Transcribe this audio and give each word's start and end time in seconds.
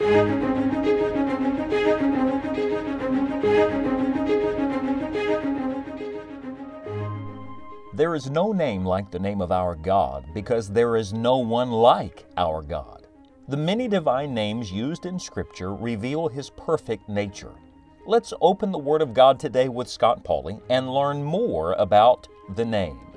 There 0.00 0.06
is 8.14 8.30
no 8.30 8.52
name 8.52 8.84
like 8.84 9.10
the 9.10 9.18
name 9.18 9.40
of 9.40 9.50
our 9.50 9.74
God 9.74 10.26
because 10.32 10.68
there 10.68 10.94
is 10.96 11.12
no 11.12 11.38
one 11.38 11.72
like 11.72 12.26
our 12.36 12.62
God. 12.62 13.08
The 13.48 13.56
many 13.56 13.88
divine 13.88 14.32
names 14.34 14.70
used 14.70 15.04
in 15.04 15.18
Scripture 15.18 15.74
reveal 15.74 16.28
His 16.28 16.48
perfect 16.50 17.08
nature. 17.08 17.54
Let's 18.06 18.32
open 18.40 18.70
the 18.70 18.78
Word 18.78 19.02
of 19.02 19.14
God 19.14 19.40
today 19.40 19.68
with 19.68 19.88
Scott 19.88 20.22
Pauley 20.22 20.60
and 20.70 20.94
learn 20.94 21.24
more 21.24 21.72
about 21.72 22.28
the 22.54 22.64
name. 22.64 23.07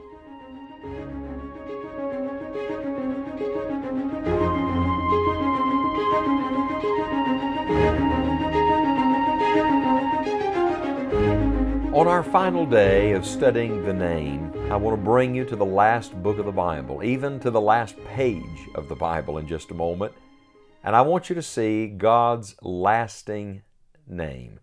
On 11.94 12.08
our 12.08 12.24
final 12.24 12.66
day 12.66 13.12
of 13.12 13.26
studying 13.26 13.84
the 13.84 13.92
name, 13.92 14.54
I 14.72 14.78
want 14.78 14.98
to 14.98 15.04
bring 15.04 15.36
you 15.36 15.44
to 15.44 15.58
the 15.58 15.66
last 15.66 16.14
book 16.24 16.40
of 16.40 16.46
the 16.46 16.52
Bible, 16.54 17.04
even 17.04 17.38
to 17.42 17.52
the 17.52 17.60
last 17.60 17.98
page 18.06 18.70
of 18.76 18.88
the 18.88 18.96
Bible 18.96 19.40
in 19.40 19.46
just 19.46 19.72
a 19.72 19.74
moment. 19.74 20.14
And 20.86 20.96
I 20.96 21.02
want 21.02 21.28
you 21.28 21.36
to 21.36 21.42
see 21.42 21.88
God's 21.88 22.56
lasting 22.62 23.64
name. 24.08 24.62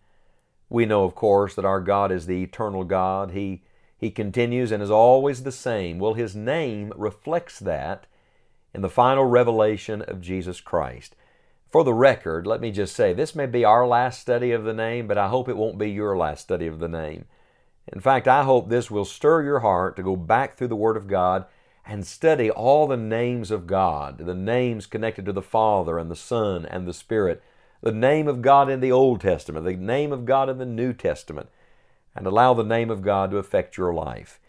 We 0.71 0.87
know, 0.87 1.05
of 1.05 1.15
course, 1.15 1.55
that 1.57 1.67
our 1.67 1.83
God 1.83 2.11
is 2.11 2.25
the 2.25 2.43
eternal 2.43 2.83
God. 2.85 3.33
He, 3.33 3.63
he 3.99 4.11
continues 4.11 4.73
and 4.73 4.83
is 4.83 4.91
always 4.91 5.43
the 5.43 5.53
same. 5.53 5.99
Well, 5.99 6.15
His 6.15 6.35
name 6.35 6.95
reflects 6.97 7.59
that 7.59 8.07
in 8.73 8.81
the 8.81 8.89
final 8.89 9.27
revelation 9.27 10.01
of 10.01 10.23
Jesus 10.23 10.63
Christ. 10.63 11.15
For 11.71 11.85
the 11.85 11.93
record, 11.93 12.47
let 12.47 12.61
me 12.61 12.71
just 12.71 12.97
say 12.97 13.13
this 13.13 13.35
may 13.35 13.47
be 13.47 13.65
our 13.65 13.87
last 13.87 14.21
study 14.21 14.53
of 14.53 14.65
the 14.65 14.73
name, 14.73 15.07
but 15.07 15.19
I 15.19 15.29
hope 15.29 15.49
it 15.49 15.57
won't 15.57 15.79
be 15.79 15.91
your 15.91 16.17
last 16.17 16.42
study 16.42 16.67
of 16.67 16.79
the 16.79 16.89
name. 16.89 17.27
In 17.92 18.01
fact, 18.01 18.27
I 18.27 18.42
hope 18.42 18.69
this 18.69 18.91
will 18.91 19.05
stir 19.05 19.42
your 19.42 19.61
heart 19.61 19.97
to 19.97 20.03
go 20.03 20.17
back 20.17 20.57
through 20.57 20.69
the 20.69 20.77
Word 20.77 20.97
of 20.97 21.07
God 21.07 21.45
and 21.87 22.07
study 22.07 22.51
all 22.51 22.87
the 22.87 22.97
names 22.97 23.51
of 23.51 23.67
God, 23.67 24.19
the 24.19 24.34
names 24.34 24.87
connected 24.87 25.25
to 25.27 25.33
the 25.33 25.42
Father 25.42 25.98
and 25.98 26.11
the 26.11 26.17
Son 26.17 26.67
and 26.67 26.87
the 26.87 26.92
Spirit, 26.92 27.42
the 27.83 27.92
name 27.92 28.29
of 28.29 28.42
God 28.42 28.69
in 28.70 28.81
the 28.81 28.92
Old 28.92 29.20
Testament, 29.20 29.64
the 29.64 29.77
name 29.77 30.12
of 30.12 30.25
God 30.27 30.48
in 30.48 30.59
the 30.59 30.67
New 30.67 30.92
Testament, 30.92 31.48
and 32.14 32.27
allow 32.27 32.53
the 32.53 32.62
name 32.62 32.91
of 32.91 33.03
God 33.03 33.31
to 33.31 33.39
affect 33.39 33.77
your 33.77 33.95
life. 33.95 34.41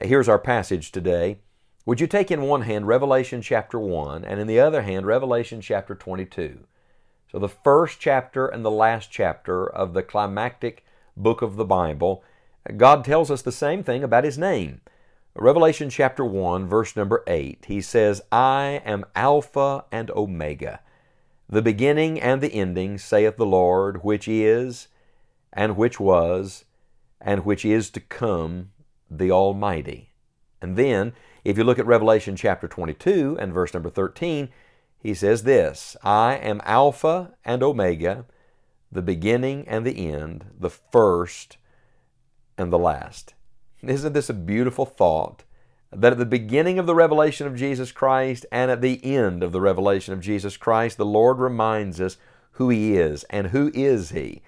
Here's 0.00 0.28
our 0.28 0.38
passage 0.38 0.92
today. 0.92 1.38
Would 1.86 2.00
you 2.00 2.08
take 2.08 2.32
in 2.32 2.42
one 2.42 2.62
hand 2.62 2.88
Revelation 2.88 3.40
chapter 3.40 3.78
1 3.78 4.24
and 4.24 4.40
in 4.40 4.48
the 4.48 4.58
other 4.58 4.82
hand 4.82 5.06
Revelation 5.06 5.60
chapter 5.60 5.94
22? 5.94 6.64
So, 7.30 7.38
the 7.38 7.48
first 7.48 8.00
chapter 8.00 8.48
and 8.48 8.64
the 8.64 8.72
last 8.72 9.08
chapter 9.08 9.64
of 9.64 9.94
the 9.94 10.02
climactic 10.02 10.84
book 11.16 11.42
of 11.42 11.54
the 11.54 11.64
Bible, 11.64 12.24
God 12.76 13.04
tells 13.04 13.30
us 13.30 13.40
the 13.40 13.52
same 13.52 13.84
thing 13.84 14.02
about 14.02 14.24
His 14.24 14.36
name. 14.36 14.80
Revelation 15.36 15.88
chapter 15.88 16.24
1, 16.24 16.66
verse 16.66 16.96
number 16.96 17.22
8, 17.28 17.66
He 17.68 17.80
says, 17.80 18.20
I 18.32 18.82
am 18.84 19.04
Alpha 19.14 19.84
and 19.92 20.10
Omega, 20.10 20.80
the 21.48 21.62
beginning 21.62 22.20
and 22.20 22.40
the 22.40 22.52
ending, 22.52 22.98
saith 22.98 23.36
the 23.36 23.46
Lord, 23.46 24.02
which 24.02 24.26
is, 24.26 24.88
and 25.52 25.76
which 25.76 26.00
was, 26.00 26.64
and 27.20 27.44
which 27.44 27.64
is 27.64 27.90
to 27.90 28.00
come, 28.00 28.72
the 29.08 29.30
Almighty. 29.30 30.10
And 30.60 30.76
then, 30.76 31.12
if 31.46 31.56
you 31.56 31.62
look 31.62 31.78
at 31.78 31.86
Revelation 31.86 32.34
chapter 32.34 32.66
22 32.66 33.36
and 33.38 33.52
verse 33.52 33.72
number 33.72 33.88
13, 33.88 34.48
he 34.98 35.14
says 35.14 35.44
this 35.44 35.96
I 36.02 36.34
am 36.34 36.60
Alpha 36.64 37.34
and 37.44 37.62
Omega, 37.62 38.24
the 38.90 39.00
beginning 39.00 39.66
and 39.68 39.86
the 39.86 40.10
end, 40.10 40.46
the 40.58 40.70
first 40.70 41.56
and 42.58 42.72
the 42.72 42.78
last. 42.80 43.34
Isn't 43.80 44.12
this 44.12 44.28
a 44.28 44.34
beautiful 44.34 44.84
thought? 44.84 45.44
That 45.92 46.12
at 46.12 46.18
the 46.18 46.26
beginning 46.26 46.80
of 46.80 46.86
the 46.86 46.96
revelation 46.96 47.46
of 47.46 47.54
Jesus 47.54 47.92
Christ 47.92 48.44
and 48.50 48.68
at 48.68 48.82
the 48.82 49.04
end 49.04 49.44
of 49.44 49.52
the 49.52 49.60
revelation 49.60 50.12
of 50.12 50.20
Jesus 50.20 50.56
Christ, 50.56 50.96
the 50.96 51.06
Lord 51.06 51.38
reminds 51.38 52.00
us 52.00 52.16
who 52.52 52.70
He 52.70 52.96
is. 52.96 53.22
And 53.30 53.48
who 53.48 53.70
is 53.72 54.10
He? 54.10 54.42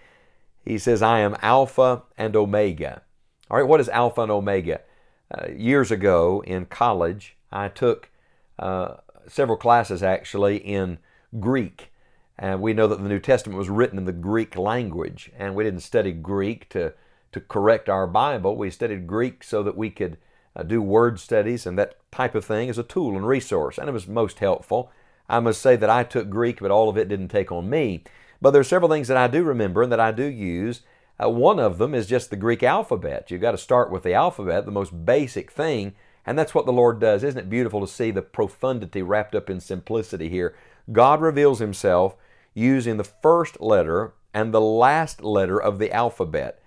He 0.64 0.78
says, 0.78 1.00
I 1.00 1.20
am 1.20 1.37
Alpha 1.42 2.03
and 2.16 2.34
Omega. 2.34 3.03
All 3.48 3.58
right, 3.58 3.69
what 3.69 3.81
is 3.81 3.88
Alpha 3.88 4.22
and 4.22 4.32
Omega? 4.32 4.81
Uh, 5.30 5.48
years 5.50 5.90
ago 5.90 6.42
in 6.46 6.66
college, 6.66 7.36
I 7.52 7.68
took 7.68 8.10
uh, 8.58 8.96
several 9.26 9.58
classes 9.58 10.02
actually 10.02 10.56
in 10.56 10.98
Greek. 11.38 11.92
And 12.38 12.62
we 12.62 12.72
know 12.72 12.86
that 12.86 13.02
the 13.02 13.08
New 13.08 13.18
Testament 13.18 13.58
was 13.58 13.68
written 13.68 13.98
in 13.98 14.04
the 14.04 14.12
Greek 14.12 14.56
language, 14.56 15.30
and 15.36 15.54
we 15.54 15.64
didn't 15.64 15.80
study 15.80 16.12
Greek 16.12 16.68
to, 16.70 16.94
to 17.32 17.40
correct 17.40 17.88
our 17.88 18.06
Bible. 18.06 18.56
We 18.56 18.70
studied 18.70 19.06
Greek 19.06 19.42
so 19.42 19.62
that 19.64 19.76
we 19.76 19.90
could 19.90 20.18
uh, 20.54 20.62
do 20.62 20.80
word 20.80 21.18
studies 21.18 21.66
and 21.66 21.76
that 21.78 21.96
type 22.12 22.34
of 22.34 22.44
thing 22.44 22.70
as 22.70 22.78
a 22.78 22.82
tool 22.84 23.16
and 23.16 23.26
resource, 23.26 23.76
and 23.76 23.88
it 23.88 23.92
was 23.92 24.06
most 24.06 24.38
helpful. 24.38 24.92
I 25.28 25.40
must 25.40 25.60
say 25.60 25.76
that 25.76 25.90
I 25.90 26.04
took 26.04 26.30
Greek, 26.30 26.60
but 26.60 26.70
all 26.70 26.88
of 26.88 26.96
it 26.96 27.08
didn't 27.08 27.28
take 27.28 27.52
on 27.52 27.68
me. 27.68 28.02
But 28.40 28.52
there 28.52 28.60
are 28.60 28.64
several 28.64 28.90
things 28.90 29.08
that 29.08 29.16
I 29.16 29.26
do 29.26 29.42
remember 29.42 29.82
and 29.82 29.92
that 29.92 30.00
I 30.00 30.12
do 30.12 30.24
use, 30.24 30.82
uh, 31.22 31.28
one 31.28 31.58
of 31.58 31.78
them 31.78 31.94
is 31.94 32.06
just 32.06 32.30
the 32.30 32.36
Greek 32.36 32.62
alphabet. 32.62 33.30
You've 33.30 33.40
got 33.40 33.52
to 33.52 33.58
start 33.58 33.90
with 33.90 34.02
the 34.02 34.14
alphabet, 34.14 34.64
the 34.64 34.70
most 34.70 35.04
basic 35.04 35.50
thing, 35.50 35.94
and 36.24 36.38
that's 36.38 36.54
what 36.54 36.66
the 36.66 36.72
Lord 36.72 37.00
does. 37.00 37.24
Isn't 37.24 37.40
it 37.40 37.50
beautiful 37.50 37.80
to 37.80 37.86
see 37.86 38.10
the 38.10 38.22
profundity 38.22 39.02
wrapped 39.02 39.34
up 39.34 39.48
in 39.48 39.60
simplicity 39.60 40.28
here? 40.28 40.54
God 40.92 41.20
reveals 41.20 41.58
Himself 41.58 42.16
using 42.54 42.96
the 42.96 43.04
first 43.04 43.60
letter 43.60 44.14
and 44.34 44.52
the 44.52 44.60
last 44.60 45.22
letter 45.22 45.60
of 45.60 45.78
the 45.78 45.92
alphabet. 45.92 46.62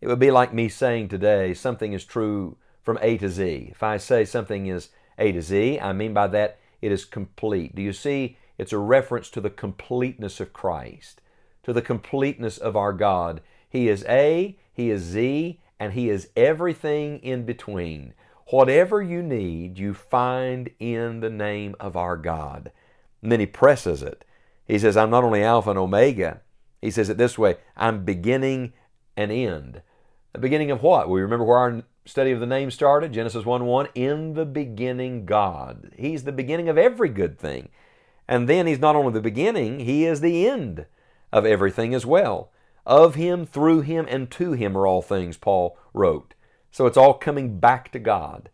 It 0.00 0.06
would 0.06 0.18
be 0.18 0.30
like 0.30 0.54
me 0.54 0.68
saying 0.68 1.08
today 1.08 1.54
something 1.54 1.92
is 1.92 2.04
true 2.04 2.56
from 2.82 2.98
A 3.02 3.18
to 3.18 3.28
Z. 3.28 3.68
If 3.70 3.82
I 3.82 3.96
say 3.96 4.24
something 4.24 4.66
is 4.66 4.90
A 5.18 5.32
to 5.32 5.42
Z, 5.42 5.80
I 5.80 5.92
mean 5.92 6.14
by 6.14 6.26
that 6.28 6.58
it 6.80 6.92
is 6.92 7.04
complete. 7.04 7.74
Do 7.74 7.82
you 7.82 7.92
see? 7.92 8.36
It's 8.56 8.72
a 8.72 8.78
reference 8.78 9.30
to 9.30 9.40
the 9.40 9.50
completeness 9.50 10.40
of 10.40 10.52
Christ, 10.52 11.20
to 11.62 11.72
the 11.72 11.82
completeness 11.82 12.58
of 12.58 12.76
our 12.76 12.92
God. 12.92 13.40
He 13.68 13.88
is 13.88 14.04
A, 14.08 14.56
He 14.72 14.90
is 14.90 15.02
Z, 15.02 15.60
and 15.78 15.92
He 15.92 16.08
is 16.08 16.28
everything 16.36 17.18
in 17.20 17.44
between. 17.44 18.14
Whatever 18.50 19.02
you 19.02 19.22
need, 19.22 19.78
you 19.78 19.92
find 19.92 20.70
in 20.78 21.20
the 21.20 21.30
name 21.30 21.74
of 21.78 21.96
our 21.96 22.16
God. 22.16 22.72
And 23.22 23.30
then 23.30 23.40
He 23.40 23.46
presses 23.46 24.02
it. 24.02 24.24
He 24.66 24.78
says, 24.78 24.96
I'm 24.96 25.10
not 25.10 25.24
only 25.24 25.42
Alpha 25.42 25.70
and 25.70 25.78
Omega, 25.78 26.40
He 26.80 26.90
says 26.90 27.08
it 27.08 27.18
this 27.18 27.38
way 27.38 27.56
I'm 27.76 28.04
beginning 28.04 28.72
and 29.16 29.30
end. 29.32 29.82
The 30.32 30.38
beginning 30.38 30.70
of 30.70 30.82
what? 30.82 31.08
We 31.08 31.20
remember 31.20 31.44
where 31.44 31.58
our 31.58 31.82
study 32.04 32.30
of 32.32 32.40
the 32.40 32.46
name 32.46 32.70
started 32.70 33.12
Genesis 33.12 33.44
1 33.44 33.64
1. 33.64 33.88
In 33.94 34.34
the 34.34 34.46
beginning, 34.46 35.26
God. 35.26 35.92
He's 35.96 36.24
the 36.24 36.32
beginning 36.32 36.68
of 36.68 36.78
every 36.78 37.08
good 37.08 37.38
thing. 37.38 37.68
And 38.26 38.48
then 38.48 38.66
He's 38.66 38.78
not 38.78 38.96
only 38.96 39.12
the 39.12 39.20
beginning, 39.20 39.80
He 39.80 40.04
is 40.04 40.20
the 40.20 40.46
end 40.46 40.86
of 41.32 41.44
everything 41.44 41.94
as 41.94 42.06
well. 42.06 42.50
Of 42.88 43.16
him, 43.16 43.44
through 43.44 43.82
him, 43.82 44.06
and 44.08 44.30
to 44.30 44.52
him 44.52 44.74
are 44.76 44.86
all 44.86 45.02
things, 45.02 45.36
Paul 45.36 45.76
wrote. 45.92 46.32
So 46.70 46.86
it's 46.86 46.96
all 46.96 47.12
coming 47.12 47.60
back 47.60 47.92
to 47.92 47.98
God. 47.98 48.48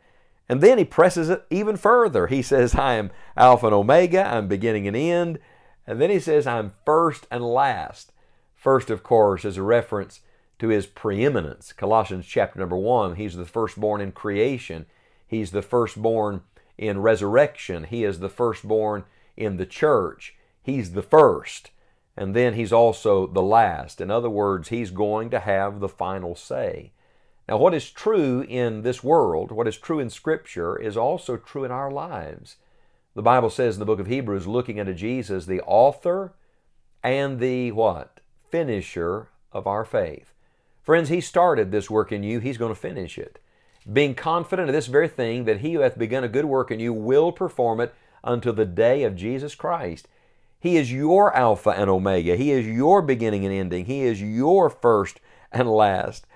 And 0.49 0.61
then 0.61 0.77
he 0.77 0.84
presses 0.84 1.31
it 1.31 1.47
even 1.50 1.77
further. 1.77 2.27
He 2.27 2.43
says, 2.43 2.75
I 2.75 2.95
am 2.95 3.12
Alpha 3.37 3.67
and 3.67 3.75
Omega, 3.75 4.27
I'm 4.27 4.49
beginning 4.49 4.89
and 4.89 4.97
end. 4.97 5.39
And 5.87 6.00
then 6.00 6.11
he 6.11 6.19
says, 6.19 6.49
I'm 6.49 6.72
first 6.84 7.28
and 7.31 7.45
last. 7.45 8.11
First, 8.56 8.91
of 8.91 9.05
course, 9.05 9.45
is 9.45 9.56
a 9.56 9.62
reference 9.62 10.21
to 10.59 10.66
his 10.66 10.87
preeminence. 10.87 11.72
Colossians 11.72 12.27
chapter 12.27 12.59
number 12.59 12.77
one, 12.77 13.15
he's 13.15 13.37
the 13.37 13.45
firstborn 13.45 14.01
in 14.01 14.11
creation. 14.11 14.87
He's 15.28 15.53
the 15.53 15.62
firstborn 15.62 16.43
in 16.77 17.03
resurrection. 17.03 17.84
He 17.84 18.03
is 18.03 18.19
the 18.19 18.28
firstborn 18.28 19.05
in 19.37 19.59
the 19.59 19.66
church. 19.66 20.34
He's 20.61 20.93
the 20.93 21.03
first 21.03 21.71
and 22.17 22.35
then 22.35 22.55
he's 22.55 22.73
also 22.73 23.27
the 23.27 23.43
last. 23.43 24.01
In 24.01 24.11
other 24.11 24.31
words, 24.31 24.69
he's 24.69 24.91
going 24.91 25.31
to 25.31 25.41
have 25.41 25.81
the 25.81 25.89
final 25.89 26.37
say. 26.37 26.93
Now, 27.49 27.59
what 27.59 27.75
is 27.75 27.91
true 27.91 28.43
in 28.43 28.83
this 28.83 29.05
world, 29.05 29.51
what 29.51 29.69
is 29.69 29.77
true 29.77 29.99
in 29.99 30.09
Scripture, 30.11 30.77
is 30.77 30.97
also 30.97 31.37
true 31.37 31.65
in 31.65 31.71
our 31.71 31.91
lives. 31.91 32.57
The 33.15 33.22
Bible 33.22 33.51
says 33.51 33.77
in 33.77 33.81
the 33.81 33.87
book 33.87 34.01
of 34.01 34.07
Hebrews, 34.07 34.47
looking 34.47 34.81
unto 34.81 34.95
Jesus, 34.95 35.47
the 35.47 35.61
author 35.63 36.33
and 37.03 37.39
the 37.39 37.71
what? 37.72 38.21
Finisher 38.51 39.28
of 39.53 39.67
our 39.67 39.84
faith. 39.84 40.33
Friends, 40.83 41.09
He 41.09 41.21
started 41.21 41.71
this 41.71 41.91
work 41.91 42.13
in 42.13 42.22
you, 42.22 42.39
He's 42.39 42.59
going 42.59 42.75
to 42.75 42.81
finish 42.81 43.19
it. 43.19 43.39
Being 43.91 44.15
confident 44.15 44.71
of 44.71 44.75
this 44.75 44.87
very 44.87 45.09
thing, 45.09 45.45
that 45.45 45.60
He 45.60 45.75
who 45.75 45.81
hath 45.81 45.99
begun 45.99 46.25
a 46.25 46.28
good 46.28 46.47
work 46.47 46.71
in 46.71 46.81
you 46.81 46.93
will 46.93 47.31
perform 47.31 47.81
it 47.81 47.95
unto 48.22 48.53
the 48.53 48.65
day 48.65 49.03
of 49.03 49.17
Jesus 49.17 49.55
Christ. 49.55 50.09
He 50.65 50.78
is 50.78 50.91
your 50.91 51.37
Alpha 51.37 51.69
and 51.69 51.91
Omega. 51.91 52.37
He 52.37 52.51
is 52.51 52.66
your 52.66 53.03
beginning 53.03 53.45
and 53.45 53.53
ending. 53.53 53.84
He 53.84 54.01
is 54.01 54.22
your 54.22 54.71
first 54.71 55.21
and 55.53 55.69
last. 55.69 56.27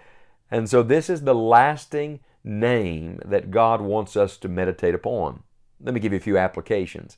And 0.50 0.68
so, 0.68 0.82
this 0.82 1.08
is 1.08 1.22
the 1.22 1.34
lasting 1.34 2.20
name 2.44 3.22
that 3.24 3.50
God 3.50 3.80
wants 3.80 4.18
us 4.18 4.36
to 4.36 4.48
meditate 4.50 4.94
upon. 4.94 5.44
Let 5.82 5.94
me 5.94 6.00
give 6.00 6.12
you 6.12 6.18
a 6.18 6.20
few 6.20 6.36
applications. 6.36 7.16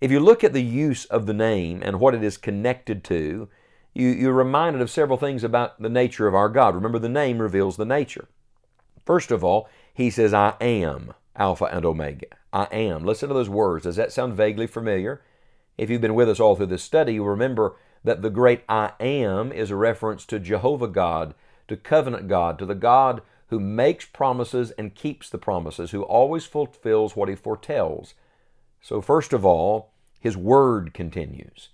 If 0.00 0.10
you 0.10 0.18
look 0.18 0.42
at 0.42 0.52
the 0.52 0.60
use 0.60 1.04
of 1.04 1.26
the 1.26 1.32
name 1.32 1.84
and 1.84 2.00
what 2.00 2.16
it 2.16 2.24
is 2.24 2.36
connected 2.36 3.04
to, 3.04 3.48
you, 3.94 4.08
you're 4.08 4.32
reminded 4.32 4.82
of 4.82 4.90
several 4.90 5.18
things 5.18 5.44
about 5.44 5.80
the 5.80 5.88
nature 5.88 6.26
of 6.26 6.34
our 6.34 6.48
God. 6.48 6.74
Remember, 6.74 6.98
the 6.98 7.08
name 7.08 7.38
reveals 7.38 7.76
the 7.76 7.84
nature. 7.84 8.26
First 9.06 9.30
of 9.30 9.44
all, 9.44 9.68
he 9.94 10.10
says, 10.10 10.34
I 10.34 10.54
am 10.60 11.14
Alpha 11.36 11.66
and 11.66 11.84
Omega. 11.84 12.26
I 12.52 12.64
am. 12.72 13.04
Listen 13.04 13.28
to 13.28 13.34
those 13.36 13.48
words. 13.48 13.84
Does 13.84 13.94
that 13.94 14.10
sound 14.10 14.34
vaguely 14.34 14.66
familiar? 14.66 15.22
If 15.80 15.88
you've 15.88 16.02
been 16.02 16.14
with 16.14 16.28
us 16.28 16.40
all 16.40 16.56
through 16.56 16.66
this 16.66 16.82
study, 16.82 17.14
you 17.14 17.24
remember 17.24 17.74
that 18.04 18.20
the 18.20 18.28
great 18.28 18.64
I 18.68 18.92
am 19.00 19.50
is 19.50 19.70
a 19.70 19.76
reference 19.76 20.26
to 20.26 20.38
Jehovah 20.38 20.88
God, 20.88 21.34
to 21.68 21.76
covenant 21.76 22.28
God, 22.28 22.58
to 22.58 22.66
the 22.66 22.74
God 22.74 23.22
who 23.46 23.58
makes 23.58 24.04
promises 24.04 24.72
and 24.72 24.94
keeps 24.94 25.30
the 25.30 25.38
promises, 25.38 25.90
who 25.90 26.02
always 26.02 26.44
fulfills 26.44 27.16
what 27.16 27.30
he 27.30 27.34
foretells. 27.34 28.12
So, 28.82 29.00
first 29.00 29.32
of 29.32 29.42
all, 29.46 29.92
his 30.20 30.36
word 30.36 30.92
continues. 30.92 31.70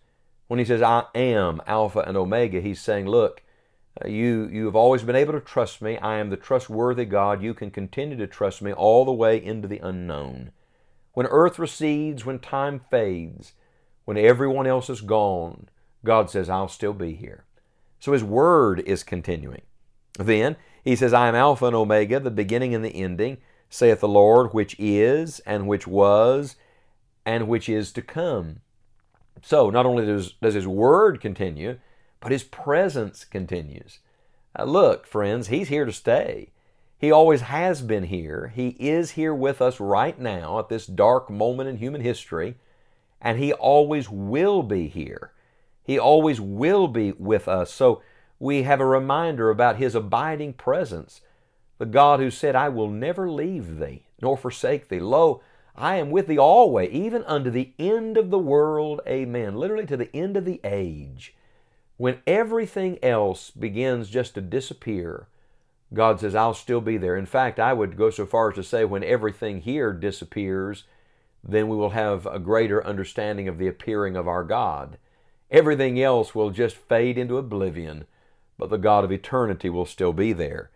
When 0.47 0.61
he 0.61 0.65
says, 0.65 0.83
I 0.83 1.07
am 1.17 1.61
Alpha 1.67 1.99
and 1.99 2.17
Omega, 2.17 2.61
he's 2.61 2.81
saying, 2.81 3.09
Look, 3.09 3.43
uh, 4.01 4.07
you, 4.07 4.49
you 4.53 4.67
have 4.67 4.77
always 4.77 5.03
been 5.03 5.17
able 5.17 5.33
to 5.33 5.41
trust 5.41 5.83
me. 5.83 5.99
I 5.99 6.19
am 6.19 6.31
the 6.31 6.37
trustworthy 6.37 7.07
God. 7.07 7.43
You 7.43 7.55
can 7.55 7.73
continue 7.73 8.17
to 8.19 8.29
trust 8.29 8.63
me 8.63 8.73
all 8.73 9.05
the 9.05 9.11
way 9.13 9.43
into 9.43 9.67
the 9.67 9.81
unknown. 9.81 10.53
When 11.13 11.27
earth 11.27 11.59
recedes, 11.59 12.25
when 12.25 12.39
time 12.39 12.83
fades, 12.89 13.55
when 14.07 14.17
everyone 14.17 14.67
else 14.67 14.89
is 14.89 15.03
gone, 15.03 15.69
God 16.05 16.31
says, 16.31 16.49
I'll 16.49 16.69
still 16.69 16.95
be 16.95 17.15
here. 17.15 17.45
So 18.01 18.13
His 18.13 18.25
Word 18.25 18.81
is 18.81 19.03
continuing. 19.03 19.63
Then 20.19 20.57
He 20.83 20.97
says, 20.97 21.13
I 21.13 21.29
am 21.29 21.35
Alpha 21.35 21.67
and 21.67 21.77
Omega, 21.77 22.19
the 22.19 22.31
beginning 22.31 22.75
and 22.75 22.83
the 22.83 22.95
ending, 22.95 23.37
saith 23.69 24.01
the 24.01 24.09
Lord, 24.09 24.55
which 24.55 24.75
is, 24.79 25.41
and 25.41 25.67
which 25.67 25.87
was, 25.87 26.57
and 27.27 27.49
which 27.49 27.69
is 27.69 27.93
to 27.93 28.01
come. 28.01 28.61
So 29.43 29.69
not 29.69 29.85
only 29.85 30.07
does, 30.07 30.33
does 30.41 30.55
His 30.55 30.67
Word 30.67 31.21
continue, 31.21 31.79
but 32.21 32.33
His 32.33 32.45
presence 32.45 33.25
continues. 33.25 33.99
Uh, 34.59 34.65
look, 34.65 35.07
friends, 35.07 35.49
He's 35.49 35.69
here 35.69 35.85
to 35.85 35.93
stay. 35.93 36.51
He 36.99 37.11
always 37.11 37.43
has 37.43 37.83
been 37.83 38.05
here. 38.05 38.53
He 38.55 38.69
is 38.79 39.13
here 39.13 39.35
with 39.35 39.61
us 39.61 39.81
right 39.81 40.19
now 40.19 40.59
at 40.59 40.69
this 40.69 40.87
dark 40.87 41.29
moment 41.29 41.69
in 41.69 41.77
human 41.77 42.01
history, 42.01 42.57
and 43.21 43.39
He 43.39 43.53
always 43.53 44.09
will 44.09 44.63
be 44.63 44.89
here. 44.89 45.33
He 45.83 45.99
always 45.99 46.41
will 46.41 46.89
be 46.89 47.13
with 47.13 47.49
us. 47.49 47.73
So 47.73 48.03
we 48.39 48.65
have 48.65 48.81
a 48.81 48.87
reminder 48.87 49.51
about 49.51 49.77
His 49.77 49.95
abiding 49.95 50.55
presence. 50.55 51.21
The 51.79 51.87
God 51.87 52.21
who 52.21 52.31
said, 52.31 52.57
I 52.57 52.69
will 52.69 52.91
never 52.91 53.31
leave 53.31 53.79
thee 53.79 54.07
nor 54.21 54.37
forsake 54.37 54.89
thee. 54.89 55.01
Lo, 55.01 55.43
I 55.75 55.97
am 55.97 56.11
with 56.11 56.27
thee 56.27 56.39
always, 56.39 56.91
even 56.91 57.23
unto 57.25 57.51
the 57.51 57.73
end 57.79 58.17
of 58.17 58.31
the 58.31 58.39
world. 58.39 59.01
Amen. 59.07 59.57
Literally 59.57 59.87
to 59.87 59.97
the 59.97 60.15
end 60.17 60.37
of 60.37 60.45
the 60.45 60.61
age. 60.65 61.35
When 61.99 62.21
everything 62.27 62.99
else 63.03 63.51
begins 63.51 64.09
just 64.09 64.35
to 64.35 64.41
disappear, 64.41 65.29
God 65.93 66.21
says, 66.21 66.35
I'll 66.35 66.55
still 66.55 66.81
be 66.81 66.97
there. 66.97 67.17
In 67.17 67.27
fact, 67.27 67.61
I 67.61 67.73
would 67.73 67.97
go 67.97 68.11
so 68.11 68.27
far 68.27 68.51
as 68.51 68.57
to 68.57 68.63
say, 68.63 68.85
when 68.85 69.05
everything 69.05 69.61
here 69.61 69.93
disappears, 69.93 70.85
then 71.43 71.69
we 71.69 71.77
will 71.77 71.91
have 71.91 72.27
a 72.27 72.39
greater 72.39 72.85
understanding 72.85 73.49
of 73.49 73.59
the 73.59 73.69
appearing 73.69 74.17
of 74.17 74.27
our 74.29 74.45
God. 74.45 74.99
Everything 75.51 76.01
else 76.01 76.35
will 76.35 76.51
just 76.51 76.77
fade 76.77 77.17
into 77.17 77.39
oblivion, 77.39 78.05
but 78.59 78.71
the 78.71 78.79
God 78.79 79.05
of 79.05 79.13
eternity 79.13 79.71
will 79.71 79.87
still 79.87 80.13
be 80.13 80.33
there. 80.33 80.71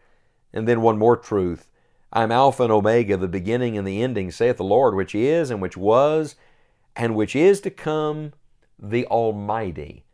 And 0.52 0.66
then 0.66 0.82
one 0.82 0.98
more 0.98 1.16
truth 1.16 1.66
I 2.12 2.24
am 2.24 2.32
Alpha 2.32 2.64
and 2.64 2.72
Omega, 2.72 3.16
the 3.16 3.28
beginning 3.28 3.78
and 3.78 3.86
the 3.86 4.02
ending, 4.02 4.30
saith 4.30 4.56
the 4.56 4.64
Lord, 4.64 4.94
which 4.94 5.14
is, 5.14 5.50
and 5.50 5.62
which 5.62 5.76
was, 5.76 6.34
and 6.96 7.14
which 7.14 7.36
is 7.36 7.60
to 7.60 7.70
come, 7.70 8.32
the 8.78 9.06
Almighty. 9.06 10.04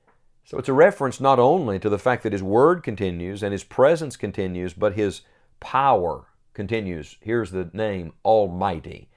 So 0.45 0.59
it's 0.59 0.69
a 0.69 0.75
reference 0.75 1.21
not 1.21 1.39
only 1.39 1.79
to 1.79 1.89
the 1.89 1.99
fact 1.99 2.23
that 2.23 2.33
His 2.33 2.43
Word 2.43 2.83
continues 2.83 3.43
and 3.43 3.53
His 3.53 3.65
presence 3.65 4.17
continues, 4.17 4.75
but 4.75 4.95
His 4.95 5.23
power 5.59 6.27
continues. 6.53 7.17
Here's 7.21 7.51
the 7.51 7.71
name, 7.73 8.13
Almighty. 8.25 9.09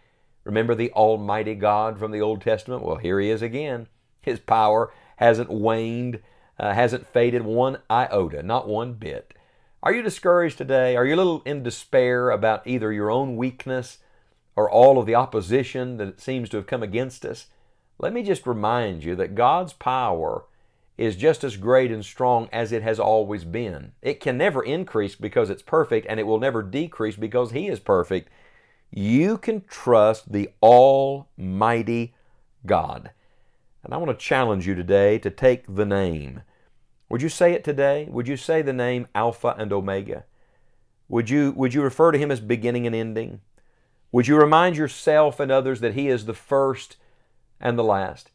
Remember 0.43 0.75
the 0.75 0.91
Almighty 0.91 1.55
God 1.55 1.99
from 1.99 2.11
the 2.11 2.21
Old 2.21 2.41
Testament? 2.41 2.83
Well, 2.83 2.97
here 2.97 3.19
He 3.19 3.29
is 3.29 3.41
again. 3.41 3.87
His 4.21 4.39
power 4.39 4.91
hasn't 5.17 5.49
waned, 5.49 6.21
uh, 6.59 6.73
hasn't 6.73 7.07
faded 7.07 7.43
one 7.43 7.79
iota, 7.89 8.41
not 8.43 8.67
one 8.67 8.93
bit. 8.93 9.33
Are 9.81 9.93
you 9.93 10.01
discouraged 10.01 10.57
today? 10.57 10.95
Are 10.95 11.05
you 11.05 11.15
a 11.15 11.17
little 11.17 11.41
in 11.45 11.63
despair 11.63 12.29
about 12.29 12.67
either 12.67 12.91
your 12.91 13.09
own 13.09 13.37
weakness 13.37 13.99
or 14.55 14.69
all 14.69 14.99
of 14.99 15.05
the 15.05 15.15
opposition 15.15 15.97
that 15.97 16.19
seems 16.19 16.49
to 16.49 16.57
have 16.57 16.67
come 16.67 16.83
against 16.83 17.25
us? 17.25 17.47
Let 17.97 18.13
me 18.13 18.23
just 18.23 18.47
remind 18.47 19.03
you 19.03 19.15
that 19.15 19.35
God's 19.35 19.73
power 19.73 20.45
is 20.97 21.15
just 21.15 21.45
as 21.45 21.55
great 21.55 21.91
and 21.91 22.03
strong 22.03 22.49
as 22.51 22.73
it 22.73 22.83
has 22.83 22.99
always 22.99 23.45
been. 23.45 23.93
It 24.01 24.19
can 24.19 24.37
never 24.37 24.61
increase 24.61 25.15
because 25.15 25.49
it's 25.49 25.61
perfect, 25.61 26.05
and 26.09 26.19
it 26.19 26.27
will 26.27 26.39
never 26.39 26.61
decrease 26.61 27.15
because 27.15 27.51
He 27.51 27.69
is 27.69 27.79
perfect. 27.79 28.29
You 28.91 29.37
can 29.37 29.63
trust 29.67 30.31
the 30.31 30.49
Almighty 30.61 32.15
God. 32.65 33.11
And 33.83 33.93
I 33.93 33.97
want 33.97 34.11
to 34.11 34.25
challenge 34.25 34.67
you 34.67 34.75
today 34.75 35.19
to 35.19 35.29
take 35.29 35.73
the 35.73 35.85
name 35.85 36.41
would 37.09 37.23
you 37.23 37.29
say 37.29 37.53
it 37.53 37.63
today? 37.63 38.07
Would 38.09 38.27
you 38.27 38.37
say 38.37 38.61
the 38.61 38.71
name 38.71 39.07
Alpha 39.15 39.55
and 39.57 39.73
Omega? 39.73 40.25
Would 41.07 41.29
you, 41.29 41.51
would 41.53 41.73
you 41.73 41.81
refer 41.81 42.11
to 42.11 42.19
Him 42.19 42.29
as 42.29 42.39
beginning 42.39 42.85
and 42.85 42.95
ending? 42.95 43.41
Would 44.11 44.27
you 44.27 44.37
remind 44.37 44.77
yourself 44.77 45.39
and 45.39 45.51
others 45.51 45.81
that 45.81 45.95
He 45.95 46.07
is 46.07 46.25
the 46.25 46.35
first 46.35 46.97
and 47.59 47.77
the 47.77 47.83
last? 47.83 48.29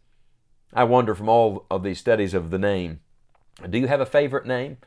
I 0.72 0.82
wonder 0.82 1.14
from 1.14 1.28
all 1.28 1.66
of 1.70 1.84
these 1.84 2.00
studies 2.00 2.34
of 2.34 2.50
the 2.50 2.58
name, 2.58 2.98
do 3.70 3.78
you 3.78 3.86
have 3.86 4.00
a 4.00 4.06
favorite 4.06 4.44
name? 4.44 4.78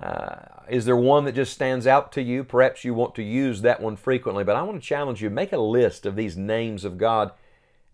Uh, 0.00 0.36
is 0.68 0.84
there 0.84 0.96
one 0.96 1.24
that 1.24 1.34
just 1.34 1.52
stands 1.52 1.86
out 1.86 2.12
to 2.12 2.22
you? 2.22 2.44
Perhaps 2.44 2.84
you 2.84 2.94
want 2.94 3.14
to 3.14 3.22
use 3.22 3.62
that 3.62 3.80
one 3.80 3.96
frequently, 3.96 4.44
but 4.44 4.56
I 4.56 4.62
want 4.62 4.80
to 4.80 4.86
challenge 4.86 5.22
you. 5.22 5.30
Make 5.30 5.52
a 5.52 5.58
list 5.58 6.04
of 6.04 6.16
these 6.16 6.36
names 6.36 6.84
of 6.84 6.98
God 6.98 7.32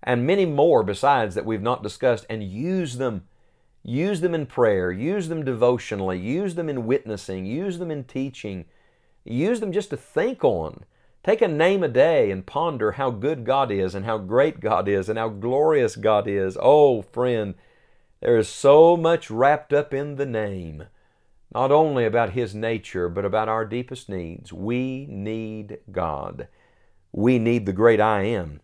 and 0.03 0.27
many 0.27 0.47
more 0.47 0.83
besides 0.83 1.35
that 1.35 1.45
we've 1.45 1.63
not 1.63 1.83
discussed 1.83 2.27
and 2.31 2.43
use 2.43 2.97
them. 2.97 3.25
Use 3.83 4.21
them 4.21 4.35
in 4.35 4.47
prayer, 4.47 4.93
use 4.93 5.29
them 5.29 5.45
devotionally, 5.45 6.19
use 6.19 6.55
them 6.55 6.69
in 6.69 6.87
witnessing, 6.87 7.47
use 7.47 7.79
them 7.79 7.91
in 7.91 8.05
teaching, 8.05 8.67
use 9.25 9.61
them 9.61 9.73
just 9.73 9.91
to 9.91 9.97
think 9.97 10.45
on. 10.45 10.85
Take 11.23 11.43
a 11.43 11.49
name 11.49 11.83
a 11.83 11.89
day 11.89 12.31
and 12.31 12.47
ponder 12.47 12.93
how 12.93 13.11
good 13.11 13.45
God 13.45 13.71
is 13.71 13.95
and 13.95 14.05
how 14.05 14.19
great 14.19 14.61
God 14.61 14.89
is 14.89 15.09
and 15.09 15.19
how 15.19 15.29
glorious 15.29 15.97
God 15.97 16.27
is. 16.27 16.57
Oh, 16.61 17.03
friend, 17.03 17.55
there 18.21 18.37
is 18.37 18.49
so 18.49 18.97
much 18.97 19.31
wrapped 19.31 19.73
up 19.73 19.95
in 19.95 20.17
the 20.17 20.27
name, 20.27 20.85
not 21.55 21.73
only 21.73 22.05
about 22.05 22.31
His 22.31 22.55
nature, 22.55 23.09
but 23.09 23.25
about 23.25 23.49
our 23.49 23.65
deepest 23.65 24.09
needs. 24.09 24.53
We 24.53 25.07
need 25.09 25.79
God. 25.91 26.49
We 27.13 27.39
need 27.39 27.67
the 27.67 27.73
great 27.73 28.01
I 28.01 28.23
am. 28.23 28.61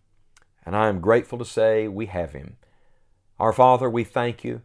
And 0.65 0.75
I 0.75 0.87
am 0.87 1.01
grateful 1.01 1.37
to 1.37 1.45
say 1.45 1.87
we 1.87 2.05
have 2.07 2.33
Him. 2.33 2.57
Our 3.39 3.53
Father, 3.53 3.89
we 3.89 4.03
thank 4.03 4.43
you. 4.43 4.61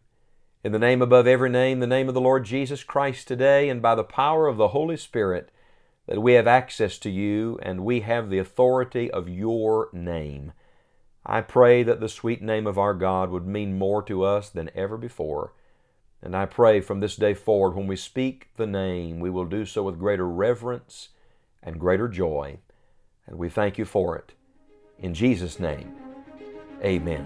In 0.64 0.72
the 0.72 0.78
name 0.78 1.02
above 1.02 1.26
every 1.26 1.50
name, 1.50 1.80
the 1.80 1.86
name 1.86 2.08
of 2.08 2.14
the 2.14 2.20
Lord 2.20 2.44
Jesus 2.44 2.84
Christ 2.84 3.26
today, 3.26 3.68
and 3.68 3.82
by 3.82 3.96
the 3.96 4.04
power 4.04 4.46
of 4.46 4.56
the 4.56 4.68
Holy 4.68 4.96
Spirit, 4.96 5.50
that 6.06 6.20
we 6.20 6.34
have 6.34 6.46
access 6.46 6.98
to 6.98 7.10
you 7.10 7.58
and 7.62 7.84
we 7.84 8.00
have 8.00 8.30
the 8.30 8.38
authority 8.38 9.10
of 9.10 9.28
your 9.28 9.88
name. 9.92 10.52
I 11.24 11.40
pray 11.40 11.82
that 11.82 12.00
the 12.00 12.08
sweet 12.08 12.42
name 12.42 12.66
of 12.66 12.78
our 12.78 12.94
God 12.94 13.30
would 13.30 13.46
mean 13.46 13.78
more 13.78 14.02
to 14.02 14.24
us 14.24 14.48
than 14.48 14.70
ever 14.74 14.96
before. 14.96 15.52
And 16.22 16.36
I 16.36 16.46
pray 16.46 16.80
from 16.80 17.00
this 17.00 17.16
day 17.16 17.34
forward, 17.34 17.74
when 17.74 17.88
we 17.88 17.96
speak 17.96 18.50
the 18.56 18.66
name, 18.66 19.18
we 19.18 19.28
will 19.28 19.44
do 19.44 19.66
so 19.66 19.82
with 19.82 19.98
greater 19.98 20.26
reverence 20.26 21.08
and 21.62 21.80
greater 21.80 22.06
joy. 22.06 22.58
And 23.26 23.36
we 23.38 23.48
thank 23.48 23.76
you 23.76 23.84
for 23.84 24.16
it. 24.16 24.32
In 25.00 25.14
Jesus' 25.14 25.58
name, 25.58 25.92
amen. 26.82 27.24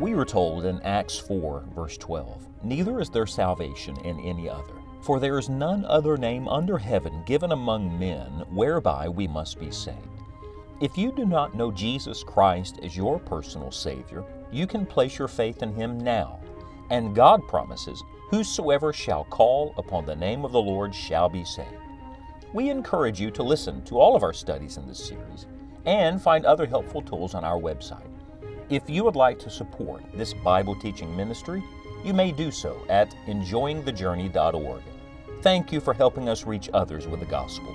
We 0.00 0.14
are 0.14 0.24
told 0.24 0.64
in 0.64 0.80
Acts 0.82 1.18
4, 1.18 1.66
verse 1.72 1.96
12, 1.98 2.48
Neither 2.64 3.00
is 3.00 3.10
there 3.10 3.26
salvation 3.26 3.96
in 3.98 4.18
any 4.20 4.48
other, 4.48 4.74
for 5.02 5.20
there 5.20 5.38
is 5.38 5.48
none 5.48 5.84
other 5.84 6.16
name 6.16 6.48
under 6.48 6.78
heaven 6.78 7.22
given 7.26 7.52
among 7.52 7.96
men 7.96 8.44
whereby 8.50 9.08
we 9.08 9.28
must 9.28 9.60
be 9.60 9.70
saved. 9.70 10.07
If 10.80 10.96
you 10.96 11.10
do 11.10 11.24
not 11.24 11.56
know 11.56 11.72
Jesus 11.72 12.22
Christ 12.22 12.78
as 12.84 12.96
your 12.96 13.18
personal 13.18 13.72
Savior, 13.72 14.24
you 14.52 14.64
can 14.64 14.86
place 14.86 15.18
your 15.18 15.26
faith 15.26 15.62
in 15.64 15.74
Him 15.74 15.98
now. 15.98 16.38
And 16.90 17.16
God 17.16 17.46
promises, 17.48 18.02
Whosoever 18.30 18.92
shall 18.92 19.24
call 19.24 19.74
upon 19.76 20.06
the 20.06 20.14
name 20.14 20.44
of 20.44 20.52
the 20.52 20.60
Lord 20.60 20.94
shall 20.94 21.28
be 21.28 21.44
saved. 21.44 21.68
We 22.52 22.70
encourage 22.70 23.20
you 23.20 23.30
to 23.32 23.42
listen 23.42 23.82
to 23.86 23.98
all 23.98 24.14
of 24.14 24.22
our 24.22 24.32
studies 24.32 24.76
in 24.76 24.86
this 24.86 25.04
series 25.04 25.46
and 25.84 26.22
find 26.22 26.44
other 26.44 26.66
helpful 26.66 27.02
tools 27.02 27.34
on 27.34 27.42
our 27.42 27.58
website. 27.58 28.10
If 28.70 28.88
you 28.88 29.02
would 29.02 29.16
like 29.16 29.38
to 29.40 29.50
support 29.50 30.04
this 30.14 30.32
Bible 30.32 30.76
teaching 30.76 31.16
ministry, 31.16 31.62
you 32.04 32.14
may 32.14 32.30
do 32.30 32.52
so 32.52 32.80
at 32.88 33.10
enjoyingthejourney.org. 33.26 34.82
Thank 35.42 35.72
you 35.72 35.80
for 35.80 35.94
helping 35.94 36.28
us 36.28 36.46
reach 36.46 36.70
others 36.72 37.08
with 37.08 37.20
the 37.20 37.26
gospel. 37.26 37.74